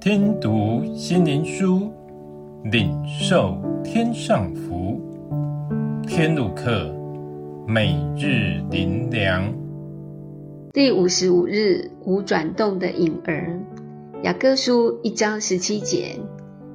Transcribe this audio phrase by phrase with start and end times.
[0.00, 1.90] 听读心灵书，
[2.70, 5.00] 领受天上福。
[6.06, 6.94] 天路客，
[7.66, 9.52] 每日灵粮。
[10.72, 13.58] 第五十五日，无转动的影儿。
[14.22, 16.20] 雅各书一章十七节，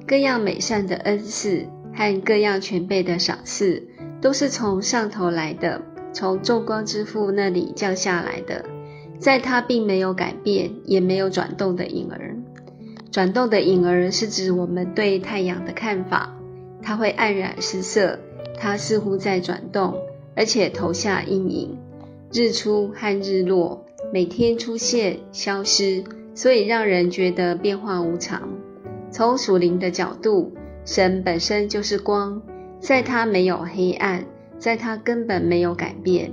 [0.06, 1.64] 各样美善的恩赐
[1.94, 3.82] 和各样全备的赏赐，
[4.20, 5.80] 都是从上头来的，
[6.12, 8.62] 从众光之父那里降下来的。
[9.22, 12.36] 在他并没有改变，也没有转动的影儿。
[13.12, 16.36] 转动的影儿是指我们对太阳的看法，
[16.82, 18.18] 它会黯然失色，
[18.58, 19.94] 它似乎在转动，
[20.34, 21.78] 而且投下阴影。
[22.32, 26.02] 日出和日落每天出现、消失，
[26.34, 28.48] 所以让人觉得变化无常。
[29.12, 30.50] 从属灵的角度，
[30.84, 32.42] 神本身就是光，
[32.80, 34.24] 在它没有黑暗，
[34.58, 36.32] 在它根本没有改变。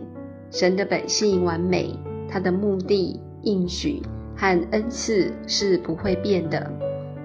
[0.49, 1.93] 神的本性完美，
[2.29, 4.01] 他的目的应许。
[4.41, 6.71] 和恩赐是不会变的，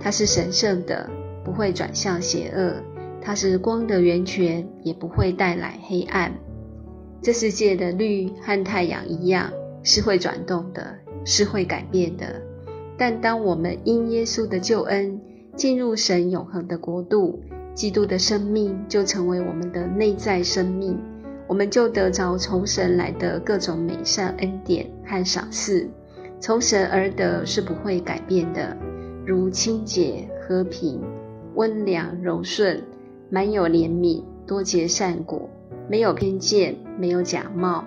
[0.01, 1.09] 它是神圣的，
[1.45, 2.83] 不会转向邪恶；
[3.23, 6.33] 它是光的源泉，也不会带来黑暗。
[7.23, 9.53] 这世界的律和太阳一样，
[9.85, 12.43] 是会转动的，是会改变的。
[12.99, 15.21] 但当我们因耶稣的救恩
[15.55, 17.41] 进入神永恒的国度，
[17.75, 20.99] 基督的生命就成为我们的内在生命，
[21.47, 25.89] 我们就得着从神来的各种美善恩典和赏赐。
[26.41, 28.77] 从神而得是不会改变的，
[29.25, 31.01] 如清洁、和平、
[31.55, 32.83] 温良、柔顺，
[33.31, 35.49] 满有怜悯，多结善果，
[35.89, 37.85] 没有偏见，没有假冒。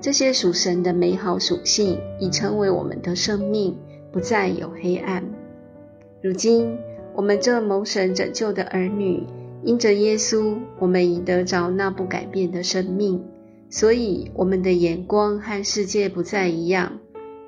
[0.00, 3.76] 这些属神的美好属性已成为我们的生命，
[4.10, 5.22] 不再有黑暗。
[6.22, 6.76] 如今，
[7.14, 9.24] 我们这蒙神拯救的儿女，
[9.62, 13.22] 因着耶稣，我们已得着那不改变的生命，
[13.68, 16.98] 所以我们的眼光和世界不再一样。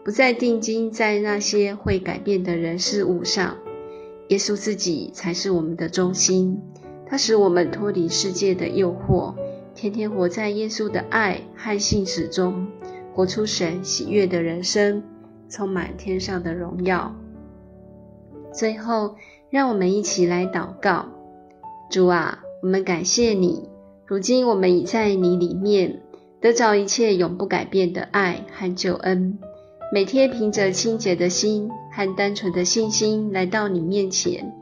[0.05, 3.59] 不再定睛在那些会改变的人事物上，
[4.29, 6.61] 耶稣自己才是我们的中心。
[7.07, 9.35] 他使我们脱离世界的诱惑，
[9.77, 12.67] 天天活在耶稣的爱和信实中，
[13.15, 15.05] 活出神喜悦的人生，
[15.49, 17.15] 充满天上的荣耀。
[18.53, 19.15] 最后，
[19.51, 21.07] 让我们一起来祷告：
[21.93, 23.69] 主啊，我们感谢你，
[24.07, 26.01] 如今我们已在你里面
[26.41, 29.39] 得着一切永不改变的爱和救恩。
[29.93, 34.55] 每天凭着清洁的心和单纯的信心来到你面前，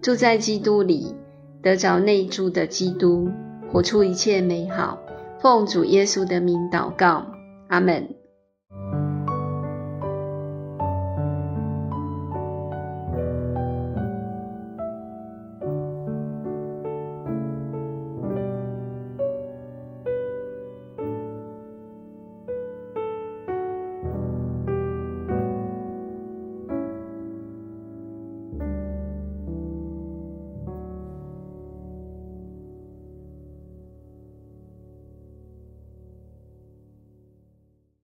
[0.00, 1.12] 住在基督里，
[1.60, 3.28] 得着内住的基督，
[3.72, 4.96] 活出一切美好。
[5.40, 7.26] 奉主耶稣的名祷告，
[7.66, 8.08] 阿门。